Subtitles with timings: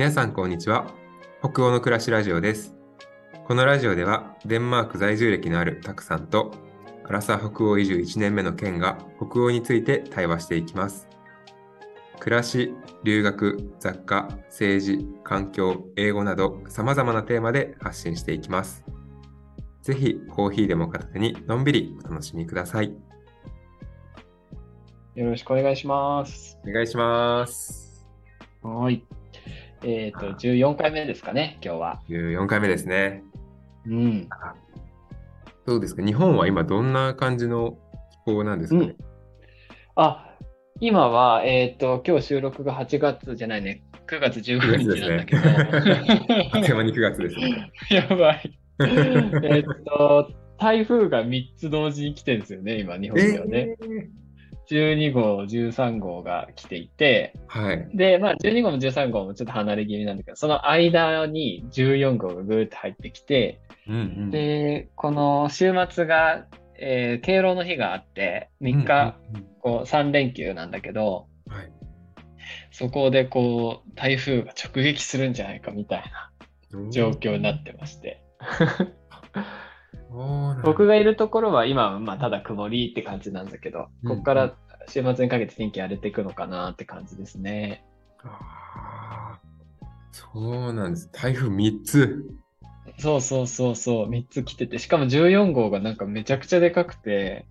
[0.00, 0.86] 皆さんこんにちは。
[1.40, 2.74] 北欧の暮らしラジオです。
[3.46, 6.52] このラジオではデンマーク在住歴のあるたくさんと
[7.04, 11.06] アラサー北欧移住1年目のケンが北欧について対話していきます。
[12.18, 12.72] 暮らし、
[13.04, 18.82] 留学、雑貨、政治、環境、英語など様々なテーマで発信していきます。
[19.82, 22.94] ぜひコーヒーでも片手にのんびりお楽しみください。
[25.14, 26.58] よろしくお願いします。
[26.66, 28.08] お願いします。
[28.62, 29.04] はい。
[29.82, 32.00] えっ、と、14回目ですかね、今日は。
[32.08, 33.22] 14回目ですね
[33.86, 34.28] うん。
[35.66, 36.04] どうですか？
[36.04, 37.78] 日本は今どんな感じの
[38.26, 38.94] 気候なんですかね、
[39.94, 40.34] あ、
[40.80, 45.42] 今は、えっ、と、今日収録が8月じゃないね、9月15日なんだけど。
[45.42, 47.72] あっという間に9月ですね。
[47.90, 48.58] やばい。
[49.42, 53.76] えっと、台風が3つ同時に来てるんですよね、今、日本ではね。
[54.70, 57.88] 12号、13号が来ていて、はい。
[57.94, 66.46] で、まあ、12号も13号もちょっと離れ気味なんだけど、その間に14号がぐーっと入ってきて、うんうん、で、この週末が、
[66.82, 69.16] えー敬老の日があって、3日、
[69.60, 71.72] こう3連休なんだけど、うんはい
[72.72, 76.04] そこでこう、台風が直撃するんじゃないかみたい
[76.72, 78.22] な状況になってまして。
[80.64, 84.54] 僕がいるところは今はまあただ曇りって感じなんだけど、うんここから
[84.88, 87.84] 週末にかけて天気荒れていくのかなって感じですね。
[88.24, 89.50] あー
[90.12, 91.10] そうなんです。
[91.12, 92.24] 台風3つ。
[92.98, 97.46] そうそうそうそう、3つ来てて、しかも14号がなんかめちゃくちゃでかくて。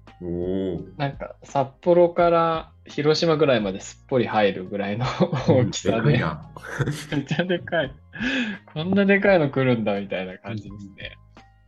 [0.98, 5.06] なんか札幌から広島ぐらいまですっぽり入るぐらいの
[5.48, 6.02] 大きさで。
[7.12, 7.94] めっちゃでかい。
[8.74, 11.18] こんなでかいの来るんだみたいな感じですね。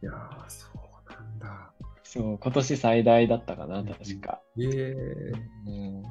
[0.03, 0.70] いやー、そ。
[2.13, 4.41] そう、今年最大だったかな、確か。
[4.59, 5.31] ええ
[5.65, 6.03] うん、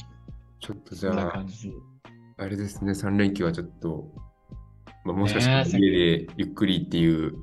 [0.58, 1.44] ちょっとじゃあ。
[2.38, 4.10] あれですね、3連休はちょっと、
[5.04, 7.34] まあ、もしかしたら家でゆっくりっていう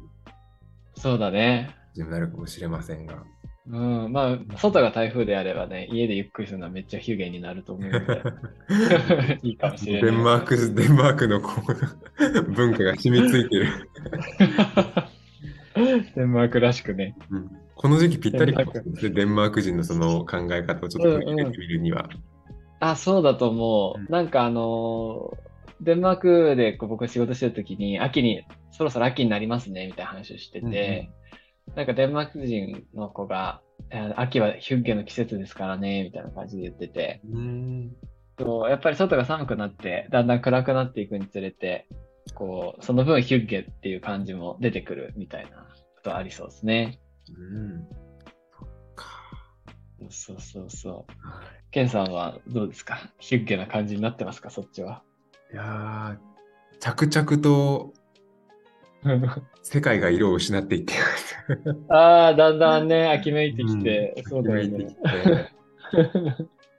[0.96, 1.70] そうだね。
[1.96, 3.24] にもなるかもしれませんが。
[3.68, 10.02] うん、まあ、外が台風であればね、家でゆっくりするのはめっちゃ不便になると思うので、 いいかもしれない。
[10.02, 11.42] デンマーク、デンマークの
[12.56, 13.68] 文化が染みついてる。
[16.16, 17.16] デンマークらしくね。
[17.30, 18.72] うんこの時期ぴったりかも。
[18.72, 22.10] しれないですねデンマーク人のその考え方をちょっと取り入れてみるには。
[22.80, 24.00] あ、そうだと思う。
[24.00, 24.08] うん。
[24.10, 25.48] なんかあのー
[25.80, 31.12] デンマークでこう僕が仕事してる時に、秋に、そろそろ秋になりますね、みたいな話をしてて、
[31.76, 33.62] なんかデンマーク人の子が、
[33.92, 37.96] えー秋はヒュッゲの季節ですからね、みたいな感じで言ってて、うん。
[38.70, 41.88] やっぱり外が寒くなって、だんだん暗くなっていくにつれて、
[42.34, 45.66] こう、その分ヒュッゲっていう感じも出てくるみたいなこ
[46.04, 47.00] とありそうですね。
[47.30, 47.88] うん。
[48.58, 49.06] そっか。
[50.10, 51.14] そうそうそう。
[51.72, 53.12] ケンさんはどうですか？
[53.20, 54.50] ヒュッゲな感じになってますか？
[54.50, 55.04] そっちは。
[55.52, 57.94] いやー着々と
[59.64, 60.94] 世界が色を失っていって。
[61.90, 64.24] ああ、だんだんね、秋めいてきて、うん。
[64.24, 64.68] そうだよね。
[64.68, 64.96] 秋めいて。
[64.96, 64.96] き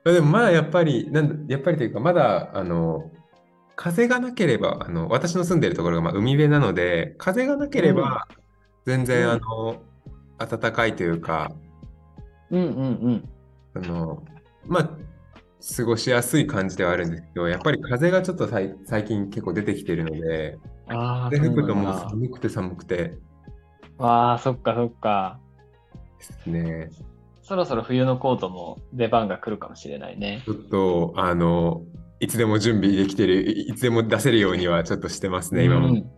[0.04, 0.12] て。
[0.12, 3.10] でもまだやっぱり、なんだやっぱりというか、まだあの
[3.76, 8.26] 風がなければ、あの私の住んでいるところがまあ海辺なので、風がなければ
[8.84, 9.30] 全然、うん。
[9.32, 9.82] あの
[10.38, 11.52] 暖かいというか、
[12.50, 13.28] うんうんうん。
[13.74, 14.22] あの
[14.66, 14.90] まあ、
[15.76, 23.14] 過ごしやすい感じではあるんですけど、やっぱり風がちょっとさい最近結構出てきてるので、ああ、風吹くともう寒くて寒くて
[23.98, 25.40] ああ、そっかそっか。
[26.18, 26.90] ですね。
[27.42, 30.42] そろそろ冬のコートも出番が来るかもしれないね。
[30.44, 31.82] ちょっと、あの、
[32.20, 35.88] いつでも準備できてる、いいつでも出せるようにはちょっとしてますね、今も。
[35.88, 36.10] うん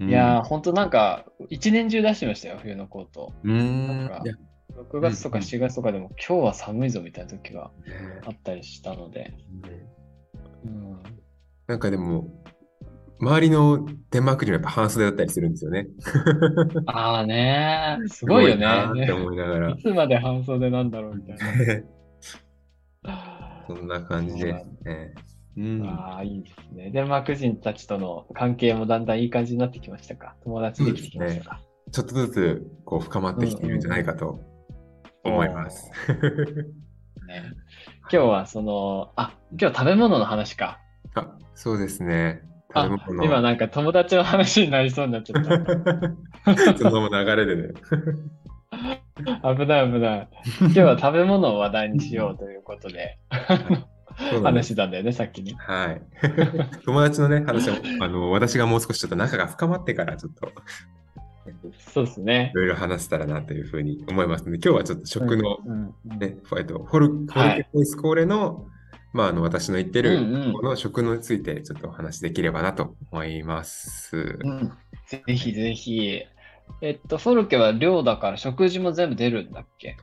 [0.00, 3.32] いやー、ほんとなんか、一年中出してましたよ、冬のコート。
[3.44, 4.34] うーん、なんかいや
[4.76, 9.34] 6月とかうん7月とかでも、今日は寒いぞみたいな時がねあったりしたので。
[10.64, 11.02] うん、
[11.66, 12.28] なんかでも、
[13.20, 15.88] 周りのデンマーク人はやっぱ半袖だったりするんですよね。
[16.86, 19.12] ああねー、すごいよなーってね。
[19.12, 19.76] 思いながらい。
[19.82, 21.36] つまで半袖なんだろうみたい
[23.02, 23.14] な。
[23.68, 25.14] そんな感じですね。
[25.60, 26.90] うん、ああ、いいですね。
[26.90, 30.34] デンマーク人たちとの関係もだんだんいい感じになってきましたか？
[30.42, 31.60] 友達できてきましたか、
[31.92, 34.40] ちょっとずつこう深まってきているんじゃないかと
[35.22, 35.90] 思います。
[37.28, 37.52] ね、
[38.02, 40.80] 今日はその、あ、今日食べ物の話か。
[41.14, 42.42] あ、そうですね。
[42.72, 42.88] あ
[43.22, 46.54] 今なんか友達の話になりそうになっちゃった。
[46.78, 47.74] その流れでね。
[49.42, 50.28] 危ない危ない。
[50.60, 53.18] 今日は食べ物を話題にしようということで、
[54.42, 55.54] 話してたんだよね、さっきに。
[55.54, 56.02] はい。
[56.84, 60.52] 友達のね、話は、あの、私がもう少しちょっと仲が深まってから、ちょっと、
[61.78, 62.56] そうですねい。
[62.56, 65.58] ろいろ話せたらなというふうに思いますので、今日はちょっと食の、
[66.18, 68.66] ね、えっと、ホル、ホルはいケホイスコーレの、
[69.12, 70.18] まあ、あの私の言ってる
[70.54, 74.38] この食についてちょっとお話しできればなと思います。
[74.40, 74.72] うん。
[75.06, 76.22] ぜひぜひ。
[76.82, 79.96] えっと、フォルケは寮だから食事も全部出るんだっけ？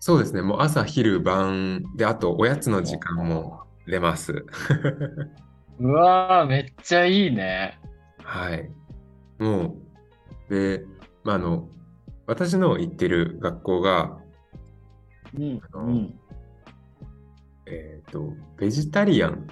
[0.00, 4.46] そうですね、もう朝、昼、晩で、あとおやつの時間も出ます。
[5.78, 7.78] うわー、めっちゃいいね。
[8.22, 8.70] はい。
[9.38, 9.76] も
[10.48, 10.86] う、で、
[11.22, 11.68] まあ、あの、
[12.26, 14.18] 私の行ってる学校が、
[15.38, 15.60] うん。
[15.70, 16.20] あのうん。
[17.66, 19.46] えっと、ベジタリアン。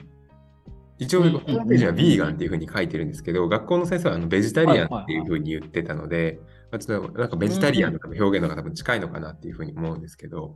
[0.98, 6.40] 一応、うんホームページはビーガンっていうふうに書いてるんですけど、学校の先生はあのベジタリアンっていうふうに言ってたので、
[6.70, 10.54] まあちょっとなんかベジタリアンの多分表現の方が多分近いのかなっていうふうに思うんですけど、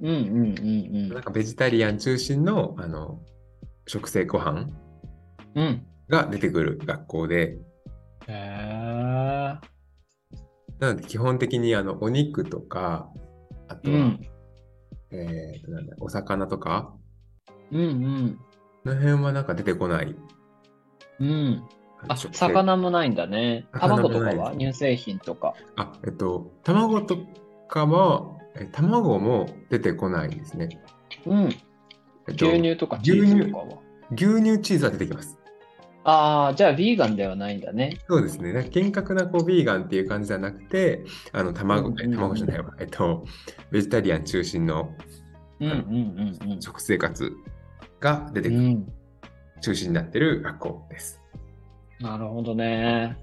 [0.00, 0.62] うんうんう
[1.04, 3.20] んなんかベジタリアン中心のあの
[3.86, 4.68] 食性ご飯
[5.54, 5.62] うん。
[5.62, 5.86] うん。
[6.08, 7.58] が出てくる学校で。
[8.28, 9.60] な
[10.80, 13.08] ので基本的にあのお肉とか、
[13.68, 14.20] あとは、うん。
[15.12, 16.92] えなんだお魚とか、
[17.70, 18.38] うんうん。
[18.86, 20.14] この辺はなんか出てこない。
[21.18, 21.64] うん。
[22.06, 23.66] あ、魚もないんだね。
[23.72, 24.52] 卵とかは？
[24.52, 25.54] 乳製品とか。
[25.74, 27.18] あ、えっと、卵と
[27.66, 30.68] かは、え卵も出てこないですね。
[31.26, 31.48] うん。
[32.28, 33.66] えっと牛乳とかチーズとかは？
[34.12, 35.36] 牛乳チーズは出てきます。
[36.04, 37.98] ああ、じゃあ、ビーガンではないんだね。
[38.08, 38.52] そうですね。
[38.52, 42.72] なんか厳格なこうビーガンっていう感じじゃなくて、あの卵、うんうん卵じゃないわ。
[42.78, 43.24] えっと、
[43.72, 44.94] ベジタリアン中心の
[45.58, 47.32] うんうんうん食生活
[48.00, 48.92] が出てくる、うん。
[49.60, 51.22] 中心になってる学校です。
[52.00, 53.16] なるほどね。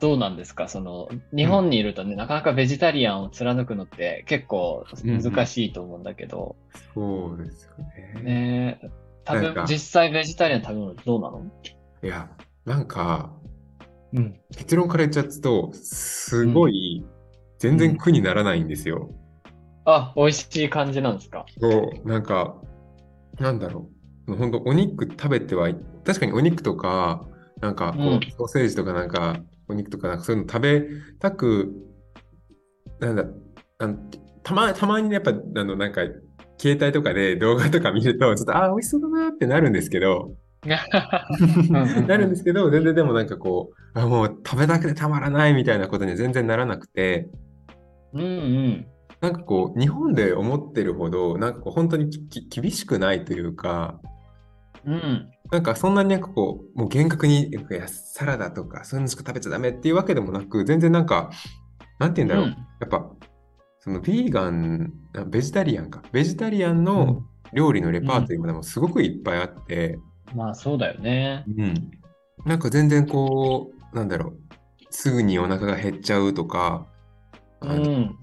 [0.00, 0.68] どうなんですか？
[0.68, 6.56] その、日本にいるとね、なかなかベジタリアンを貫くのって結構難しいと思うんだけど、
[6.94, 7.72] そうですよ
[8.16, 8.22] ね。
[8.22, 8.90] ねえ
[9.26, 11.42] 食べ実際ベジタリアン食べ物どうなの？
[12.02, 12.30] いや、
[12.64, 13.32] なんか、
[14.12, 14.40] うん。
[14.56, 17.04] 結論から言っちゃうと、すごい、
[17.58, 19.10] 全然苦にならないんですよ。
[19.84, 21.44] あ、美味しい感じなんですか？
[21.60, 22.56] そう、なんか、
[23.38, 23.97] なんだろう。
[24.36, 27.26] 本当お肉食べてはい、確かにお肉とか、
[27.60, 30.84] なんかこう、うんソーセージとかなんか、お肉とかなんかそういうの食べ
[31.18, 31.72] たく、
[33.00, 33.24] なんだ、
[33.78, 33.96] あの
[34.42, 36.02] たま、たまにねやっぱ、あの、なんか、
[36.58, 40.32] 携帯とかで動画とか見ると、ちょっと、ああ、美味しそうだなってなるんですけど、
[40.66, 47.28] んなるんですけど、全然でもなんかこう、あもう食べたくてたまらないみたいなことには全然ならなくて、
[48.12, 48.86] うんうん。
[49.20, 54.00] なんかこう、日本で思ってるほど、なんかこう、本当にきき厳しくないというか、
[54.84, 55.30] うん。
[55.50, 57.50] なんかそんなになんかこう、もう厳格に
[57.86, 61.30] サラダとかそういうのしか食べちゃダメっていうわけでもなく、全然なんか、
[61.98, 62.44] なんて言うんだろう。
[62.46, 63.10] うんやっぱ、
[63.80, 66.02] そのビーガン、あベジタリアンか。
[66.12, 69.98] ベジタリアンの料理のレパートリーもでもすごくいっぱいあって、
[70.34, 71.44] まあそうだよね。
[71.56, 71.90] うん。
[72.44, 74.38] なんか全然こう、なんだろう。
[74.90, 76.86] すぐにお腹が減っちゃうとか、
[77.60, 78.16] うん。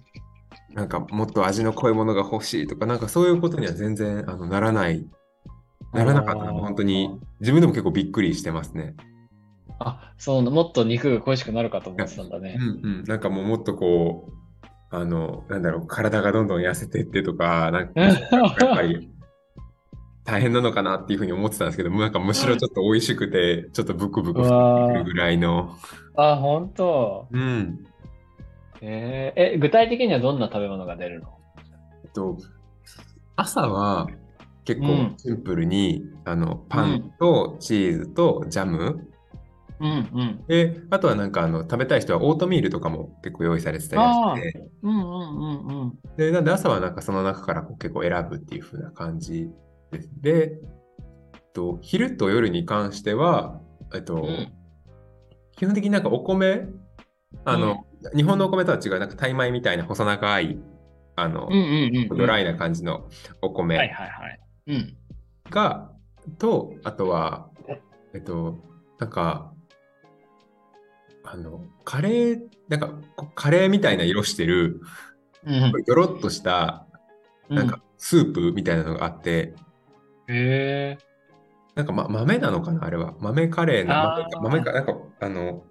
[0.74, 5.06] なんかもっと味の濃いものが欲しいとか、なんかそういうことには全然あのならない、
[5.96, 8.96] ならなかったのが本当に自分でも結構びっくりしてますね。
[9.80, 12.58] あ、そう、もっと肉が恋しくなるかと思ってたんだね。
[12.60, 18.20] うんうん、なんかもうもっとこう、あの、なんだろう、体がどんどん痩せてってとか、なんか やっ
[18.58, 19.10] ぱり
[20.24, 25.76] 大変なのかなっていうふうに思ってたんですけど、なんかむしろちょっと美味しくて、ちょっとブクブクうしてわーくるぐらいの。
[26.16, 27.28] あ、本当？
[27.32, 27.86] うん。
[28.82, 31.38] えーえ、具体的にはどんな食べ物が出るの？
[32.04, 32.38] えっと、
[33.36, 34.08] 朝は
[34.66, 35.14] 結構うん。
[35.18, 39.08] シンプルに、あの、パンとチーズとジャム、
[39.80, 40.46] うんうん。
[40.48, 46.00] で、あとはなんかあの食べたい人はオートミールとかも結構用意されてたりして、うんうんうんうん。
[46.18, 49.50] で、なんで朝はなんかその中からこう結構選ぶっていう風な感じ
[49.92, 50.10] です。
[50.22, 50.60] で、
[51.54, 53.60] と、昼と夜に関しては、
[53.94, 54.54] えっと、うん。
[55.58, 56.68] 基本的になんかお米、
[57.44, 57.86] あの、
[58.16, 60.58] 日本のお米とは違う、なんかタイ米みたいな細長い、
[61.16, 62.18] あの、うんうんうんうん。
[62.18, 63.10] ドライな感じの
[63.42, 63.78] お米
[64.68, 64.96] はいはいはい。
[65.48, 65.52] うん。
[65.52, 65.92] が、
[66.38, 67.50] と、あとは、
[68.14, 68.58] えっと、
[69.00, 69.54] なんか、
[71.24, 74.82] あの、カレー、なんか、こカレーみたいな色してる、
[75.46, 75.72] うん。
[75.86, 76.88] ドロッとした、
[77.50, 79.56] なんか、スープみたいなのがあって、
[80.28, 80.98] へえ。
[81.76, 83.16] なんか、ま、豆なのかなあれは。
[83.20, 85.64] 豆カレーな、あー豆か、豆か、なんか、あの、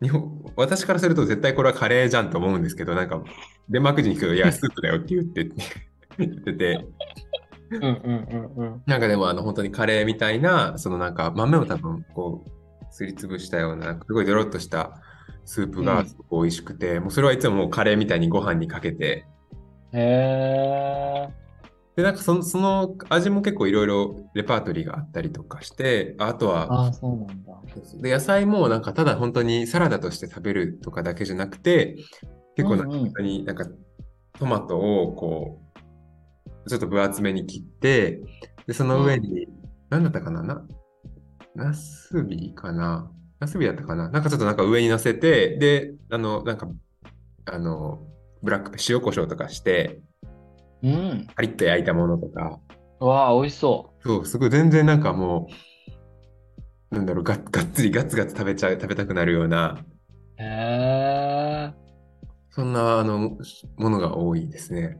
[0.00, 3.22] 日本、私からすると絶対これはカレーじゃんと思うんですけど、なんか、
[3.68, 5.50] デンマーク人に聞くと、いや、スープだよって言って、
[6.18, 6.86] 言ってて、
[7.70, 8.82] うんうんうんうん。
[8.86, 12.50] なんかでも、あの、本当にカレーみたいな、そのなんか、豆を多分、こう、
[12.90, 15.00] すりつぶしたような、すごいドロッとした
[15.44, 19.26] スープうんがすごく美味しくて、もうそれはいつももうカレーみたいにご飯にかけて、
[19.92, 21.28] へえ。
[21.96, 27.60] で、なんかその、その味も結構いろいろレパートリーがあったりとかして、あとは、ああ、そうなんだ。
[28.00, 31.96] で、野菜もなんかただ本当にサラダとして食べるとかだけじゃなくて、
[32.56, 33.66] 結構なんかになんか
[34.38, 35.67] トマトをこう、
[36.68, 38.22] ちょっと分厚めに切って、
[38.66, 39.48] で、その上に、
[39.90, 40.42] 何だったかな？
[40.42, 40.66] な、
[41.54, 43.10] ナスビかな？
[43.40, 44.10] ナスビだったかな？
[44.10, 46.68] なんかちょっとなんか上に乗せて、で、あの、なんか、
[47.46, 48.06] あの、
[48.42, 50.00] ブラックペ塩コショウとかして、
[50.82, 51.26] うん。
[51.34, 52.60] カリッと焼いたものとか、
[53.00, 55.48] わあ、美味しそそう、すごい全然なんかも
[56.90, 59.78] う、なんだろう、ががっつりガツガツ食べちゃう、食べたくなるような、
[60.38, 60.42] う。
[60.42, 61.74] へえ。
[62.50, 63.36] そんなあの
[63.76, 64.98] ものが多いですね。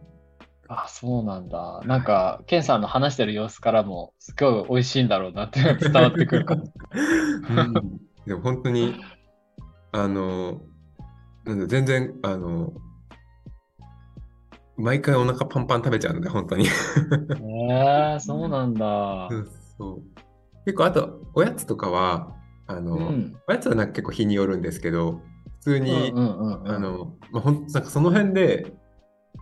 [0.69, 1.81] あ、そうなんだ。
[1.87, 6.73] なんか、ケンさんの話してる様子からも、すごい美味しいんだろうなって伝わってくるかも。
[7.49, 7.73] うん
[8.27, 8.95] でも本当に、
[9.93, 10.61] あの、
[11.45, 12.75] なんだ全然、あの、
[14.77, 16.67] 毎回お腹パンパン食べちゃうので、本当に。
[16.67, 16.69] へ
[18.17, 19.35] え、そうなんだう。
[19.35, 19.47] ん
[19.79, 20.03] そう
[20.67, 22.35] 結構、あと、おやつとかは、
[22.67, 23.41] あの、うん。
[23.49, 25.23] おやつはなんか結構日によるんですけど、
[25.61, 26.13] 普通うんに。
[26.13, 28.75] あの、まあ、ほんなんかその辺で、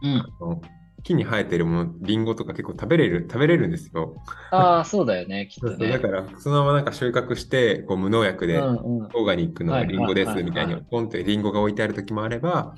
[0.03, 0.17] うん。
[0.19, 0.61] あの
[1.07, 4.17] 木に生えてるもの、リンゴとか結構食べれる、食べれるんですよ。
[4.51, 5.89] ああ、そうだよね、 きっとね。
[5.89, 8.61] だから、そのままなんか収穫して、こう無農薬で。
[8.61, 12.75] オーガニックのリンゴですみたいにポンってリンゴが置いてある時もあれば、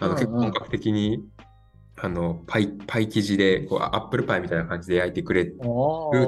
[0.00, 1.24] あの結構本格的に
[1.96, 5.56] あのパイパイ生地でこうアップルパイみたいな感じで焼いてくれる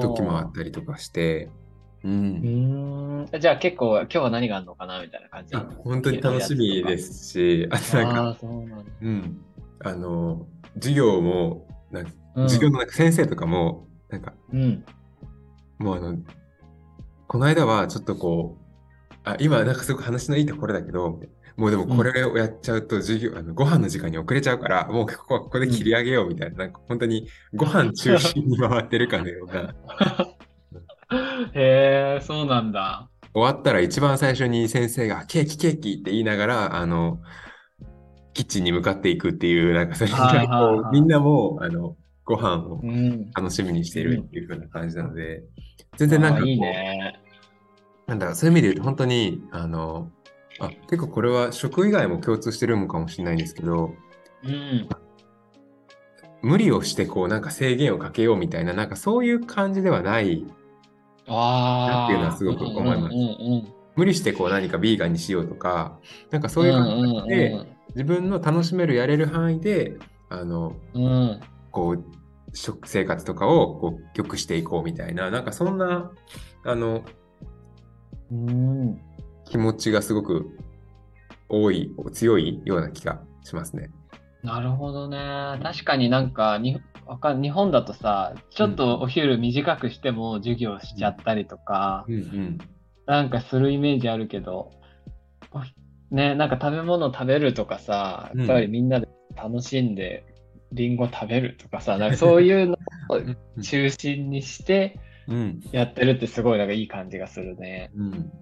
[0.01, 1.51] 時もあったりとかして、
[2.05, 3.41] う、うんーん。
[3.41, 5.57] じゃあ結構今日は何があるのかなみたいな感じ。
[5.57, 8.39] あ本当に楽しみですし、あとなんか。
[9.03, 9.41] うん、
[9.81, 14.85] あの授業もなんかうん授業のなんか先生とかもなんかうん。
[15.79, 16.19] もうあの
[17.27, 18.63] この間はちょっとこう
[19.25, 21.21] あ今なんかすごく話のいいところだけど
[21.57, 29.75] もうでもこれをやっちゃうと授業、あのご飯の時間に遅れちゃうからもうここはここで切り上げようみたいな,、なんか本当にご飯中心に回ってるかのような
[31.55, 33.09] へえ、そうなんだ。
[33.35, 37.21] 終わったら一番最初に先生がケーキケーキって言いながらあの
[38.35, 43.31] キッチンに向かっていくっていうなんかそれはいはいはいこうみんなもうあのご飯をうん。
[43.33, 45.43] 楽しみにしているっていう風な感じなので、
[45.97, 47.21] 全然なんかこういいね。
[48.07, 50.11] なんだろう、そういう意味で言うと、本当に、あの、
[50.61, 53.95] あ、結構これは食以外も共通してるのかもしれないんですけど、
[54.45, 54.89] うん。
[56.43, 60.45] 無理をしてこう、なんか制限をかけようみたいな、なんかそういう感じではない、
[61.27, 62.05] ああ。
[62.07, 65.99] っていうのはすごく思いますうんうん無理してこう何かビーガンにしようとか、
[66.31, 66.55] なんかうん。
[66.55, 71.05] そういう感じうんうんで、自分の楽しめる、やれる範囲で、あの、うん。
[71.05, 71.41] うん。
[71.71, 72.05] こう、
[72.55, 76.11] 食生活とかをこう良くしていこうみたいな、なんかそんな、
[76.65, 77.03] あの、
[78.31, 79.01] うん。
[79.45, 80.59] 気持ちがすごく
[81.49, 83.91] 多い、強いような気がしますね。
[84.43, 85.19] なるほどね。
[85.63, 92.59] 確かになんかにわかん日本だとさ、ちょっとお昼短くしても授業しちゃったりとか、うんうん。
[93.07, 94.73] なんかするイメージあるけど、
[96.13, 100.25] ね、なんか食べ物食べるとかさ、うんやっぱりみんなで楽しんで
[100.73, 102.77] リンゴ食べるとかさ、なんかそういうの
[103.09, 105.61] を中心にしてうん。
[105.73, 107.91] やってるってすごいなんかいい感じがするね。
[107.97, 108.33] うん。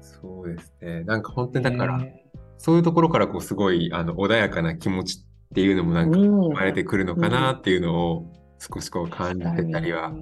[0.00, 1.04] そうですね。
[1.04, 2.22] なんか本当にだから、ね
[2.58, 10.12] そういうところからこうすごいあの穏やかな気持ちっていうのもなんかうん生まれてくるのかなっていうのを少しこう感じてたりは、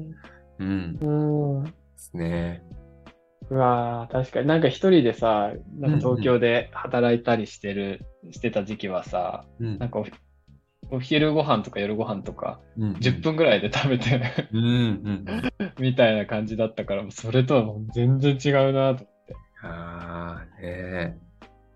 [0.58, 1.10] うん、でう
[1.62, 1.74] ん。
[1.96, 2.62] すね。
[3.50, 10.06] うわー確かになんか一人でさ、なんか東京で働いたりしてる、してた時期はさ、うんなんかお
[10.90, 14.20] お昼ご飯とか夜ご飯とかうん10分ぐらいで食べて
[14.52, 15.24] うんうん。
[15.78, 19.06] みたいな感じだったから、それとはもう全然違うなと。
[19.62, 21.14] ああ、ねえ。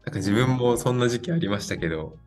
[0.05, 2.19] なんか自分もそんな時期ありましたけど、うんうん、うん。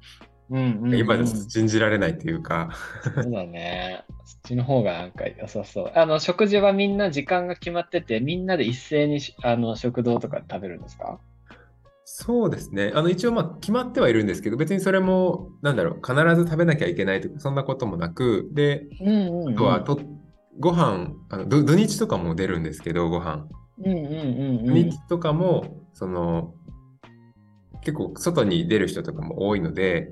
[0.54, 2.72] 今で信じられないというか、
[3.16, 4.04] そうだね。
[4.26, 5.92] そっちの方がなんか良さそう。
[5.96, 11.20] あの、食事はみんな時間が決まってて、みんなで一斉にしあの食堂とかで食べるんですか？
[12.04, 12.92] そうですね。
[12.94, 19.54] あの一応まあ決まってはいるんですけど、別にそれも、なんだろう、必ず食べなきゃいけないとか、そんなこともなく、で、うんうん、うん。
[19.54, 20.00] あとはと、
[20.60, 23.48] ご飯あの土、土日とかも出るんですけど、ご飯。
[23.84, 24.00] うんうんう
[24.64, 24.74] ん土うん。
[24.74, 26.54] 日とかも、その、
[27.84, 30.12] 結構外に出る人とかも多いので、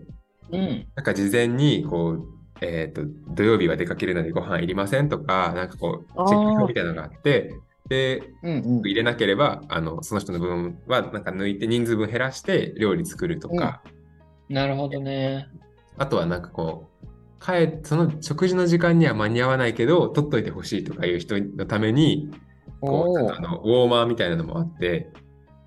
[0.51, 0.87] うん。
[0.95, 2.25] なんか事前に、こう、
[2.61, 3.01] えっと、
[3.33, 7.53] 土曜日は出かけるのでご飯いりませんとか、なんかこう、チェック表みたいなのがあって、
[7.87, 8.79] で、うんうん。
[8.81, 13.81] 入れなければ、あの、その人の分は、なんか抜いて人数分減らして料理作るとか、
[14.49, 15.47] なるほどね。
[15.97, 22.31] あとはなんかこう、帰その食事の時間には間に合わないけど、取っといてほしいとかいう人のために、
[22.81, 25.11] こう、あのウォーマーみたいなのもあって、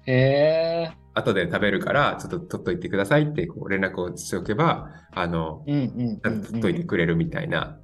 [0.07, 0.93] へえ。
[1.15, 6.43] 後で食べるから、ちょっと取っといてくださいってこう連絡をしておけば、あの、うんうんうんうん。
[6.43, 7.79] 取っといてくれるみたいな、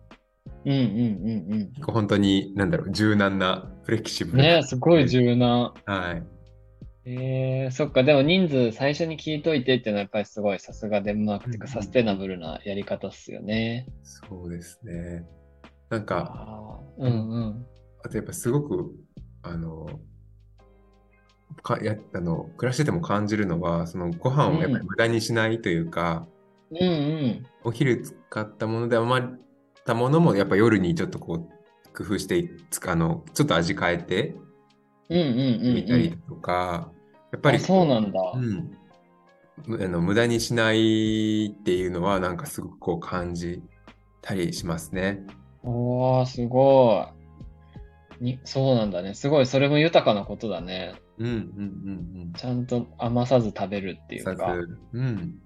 [0.65, 4.37] うんうんうん結構本当に、なんだろう、柔軟な、フレキシブうん。
[4.39, 4.57] ルな。
[4.57, 5.75] ねすごい柔軟。
[5.85, 6.39] はい。
[7.11, 13.87] えー、そっか、でも人数最初に聞いといてっていうのはやっぱりすごいさすがデンマークっていうかうんサステナブルなやり方っすよね。
[14.03, 15.25] そうですね。
[15.89, 17.67] なんか、うんうん。
[18.05, 18.93] あとやっぱすごく、
[19.43, 19.87] あの、
[21.63, 26.27] かやあの暮らしてても感じるのは、そのご飯をやっぱり無駄にしないというか、
[26.71, 27.47] うんうん。
[27.65, 29.29] お昼使ったもので余っ
[29.85, 34.37] たものもやっぱ夜にちょっとこう工夫してつかあのちょっと味変えて
[35.09, 36.19] うんうんうんみたりうん。
[36.21, 36.91] とか、
[37.33, 38.21] やっぱりあそうなんだ。
[38.35, 38.71] うん
[39.67, 43.63] むあの無駄にしないっていうのはなんかすごくこう感じ
[44.23, 45.27] たりしますね。
[45.65, 47.09] おー、すご
[48.21, 48.25] い。
[48.25, 49.15] に、そうなんだね。
[49.15, 50.95] すごい、それも豊かなことだね。
[51.19, 54.35] うんうんうんちゃんと余さず食べるっていうか。
[54.35, 55.41] ず、うん。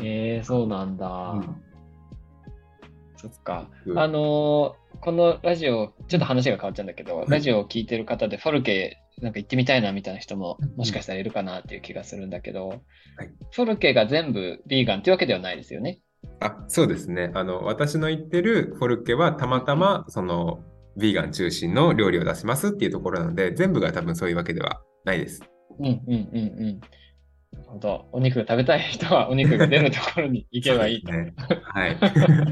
[0.00, 1.06] えー、そうなんだ。
[1.06, 1.56] うん
[3.16, 3.68] そっか。
[3.86, 12.80] うんあのーこのラジオ、ちょっと話が変わっちゃうんだけど、いラジオを聞いてる方でフォルケなんか行ってみたいなみたいな人もうんもしかしたらいるかなっていう気がするんだけど、はい
[13.52, 16.00] フォルケが全部ビーガンっていうわけではないですよね。
[16.40, 17.30] あ、そうですね。
[17.34, 20.62] あの、私の言ってるフォルケはたまたま、その、
[20.96, 25.42] ヴィーガン中心の料理を出しますっていうところなので、全部が多分そういうわけではないです。
[25.78, 26.40] うんうんうんう
[26.72, 26.80] ん。
[27.52, 28.08] なるほど。
[28.12, 31.34] お肉が食べたい人はお肉が出るところに行けばいいね。
[31.62, 31.96] はい。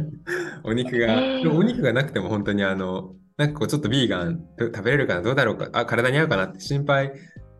[0.64, 7.12] お肉が、お肉がなくても本当にあの、なんかこうちょっとビーガン食べれるかな、どうだろうか、あ、体に合うかなって心配、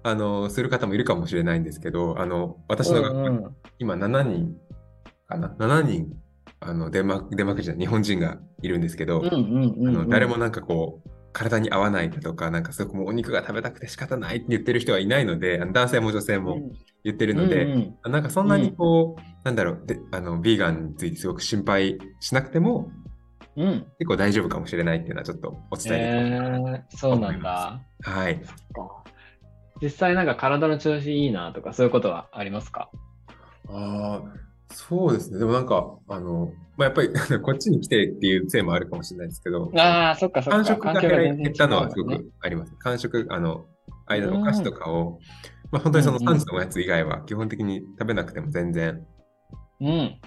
[0.02, 4.56] あの、する方もいるかもしれないんですけど、あの、私のうんうん今7人
[5.28, 6.12] かな ?7 人、
[6.60, 16.58] あの、デンマーク、デンマーク人の日本人がいるんですけど、うんうんうんうんあの誰もなんかこう、体に合わないだとか、なんかすごくもうお肉が食べたくて仕方ないって言ってる人はいないので、あの男性も女性も
[17.04, 17.72] 言ってるので、うん
[18.04, 22.90] うんなんかそんなにこう、なんだろう、であの、ビーガンについてすごく心配しなくても、
[23.56, 23.86] うん。
[23.98, 27.80] 結構大丈夫かもしれないっていうのはちょっとお伝えできえたらなー、そうなんだ。
[28.02, 28.40] はい。
[29.82, 32.90] 実際なんか体の調子いいなとかそういうことはありますか？
[33.68, 35.38] ああ、そうですね。
[35.38, 37.08] でもなんか、あの、まあ、やっぱり
[37.42, 40.58] こっちに来てっていうせいもあるかもしれないですけど、ああ、そっかそっか。
[40.58, 42.74] 間食が減ったのはすごくあります。
[42.78, 43.66] 間食、あの、
[44.06, 45.18] 間のうんお菓子とかを、
[45.70, 49.04] まあ、本当にそのうんうん3時のおやつ以外は基本的に食べなくても全然
[49.80, 50.20] うん。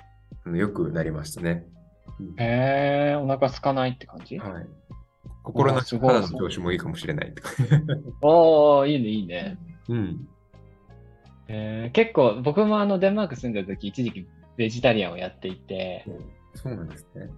[0.46, 1.66] あの良くなりましたね。
[2.38, 4.38] へえ、お腹空かないって感じ？
[4.38, 4.68] はい。
[5.44, 7.50] 心の肌の調子もいいかもしれないとか。
[8.22, 9.58] おおいいね、いいね。
[9.90, 10.28] うん。
[11.54, 16.06] えー、結構、僕もあの、デンマーク住んでる時、一時期ベジタリアンをやっていて、
[16.56, 17.30] そうなんですね。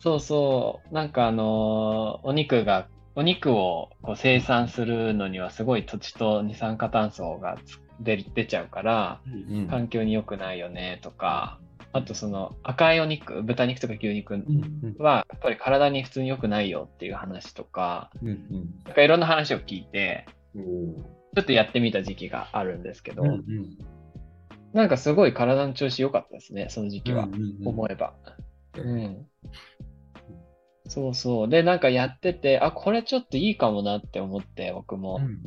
[0.00, 9.68] そうそう、なんかあのーお肉が、お肉をこう生産するのにはすごい土地と二酸化炭素がつ出ちゃうから、うん。
[9.68, 11.60] 環境に良くないよねとか、
[11.92, 14.96] あとその赤いお肉、豚肉とか牛肉うん。
[14.98, 18.38] はやっぱり体に普通に良くないよっていう話とか、うんうん。
[18.84, 23.78] なんかいろんな話を聞いて、うんちょっとやってみた時期があるんですけど、うんうん
[24.72, 27.24] なんかすごい体の調子良かったですね、その時期は。
[27.24, 28.14] うんうんうん思えば。
[28.76, 29.26] うん。
[30.86, 31.48] そうそう。
[31.48, 35.16] で、なんかやってて、あ、これちょっといいかもなって思って、僕も。
[35.20, 35.40] うん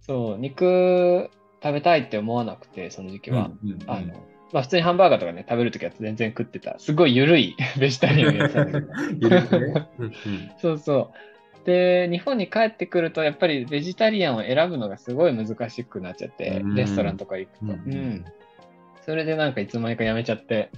[0.00, 1.28] そう、肉
[1.62, 3.50] 食べたいって思わなくて、その時期は。
[3.62, 4.14] うんうんあの、
[4.52, 6.78] まあ普通にハンバーガーとかね、食べるときは全然食ってた。
[6.78, 8.92] すごい緩い ベジタリアンをやってたんだけど。
[9.26, 9.88] いるね。
[9.98, 10.12] うんうん
[10.58, 11.10] そうそう。
[11.64, 16.74] で、日本に帰ってくると、やっぱりベジタリアンを選ぶのがすごい難しくなっちゃってう、ん。
[16.74, 17.64] レストランとか行くと。
[17.64, 17.70] うん。
[17.70, 18.24] うん。
[19.02, 20.70] それでなんかいつの間にかやめちゃって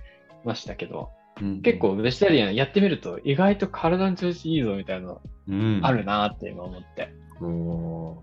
[0.44, 1.62] ましたけど、うん。
[1.62, 5.80] 結構ベジタリアンやってみると意外と体の調子いいぞみたいなのうん。
[5.82, 7.12] あるなって今思って。
[7.40, 8.22] お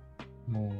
[0.50, 0.54] ー。
[0.54, 0.72] ね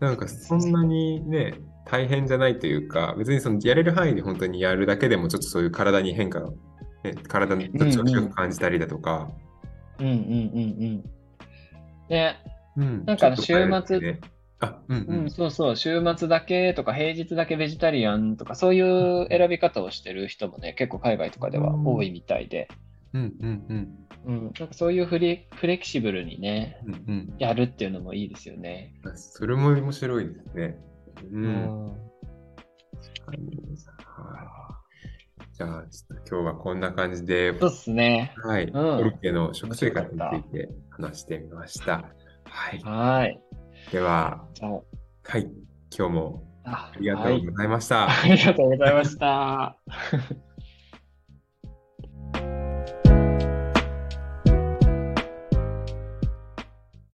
[0.00, 1.54] なんかそんなにね、
[1.86, 6.50] 大変じゃないというか、別にそのやれる範囲で本当にやるだけでもちょっとそういう体に変化が、
[7.02, 9.30] ね、体の調子を感じたりだとか、
[10.00, 11.04] うんうんうんうん。
[12.08, 12.34] で、
[12.76, 13.04] うん。
[13.04, 14.20] なんかあのちょっと変えるだけで
[14.58, 22.68] あ、うんう、うんんそうそう、週末だけとか平日だけベジタリアンとかそういう選び方をしてる人もね、結構海外とかでは多いみたいで、
[23.12, 24.06] うんうんうん。
[24.26, 27.34] うん、なんかそういうフレフレキシブルにね、うんうん。
[27.38, 28.94] やるっていうのもいいですよね。
[29.14, 30.78] それも面白いですね。
[31.32, 31.38] う。
[31.38, 31.92] うん。
[33.24, 33.56] 確かに。
[34.04, 34.65] はい
[35.56, 35.84] じゃあ、
[36.30, 38.34] 今日はこんな感じで、そうっすね。
[38.44, 42.04] はい、んコルケの食生活について話してみました。
[42.44, 42.80] はい。
[42.82, 43.40] はい。
[43.90, 44.44] では、
[45.24, 45.48] はい、
[45.96, 48.06] 今日もあ、ありがとはいうございました。
[48.06, 49.78] ありがとうございました。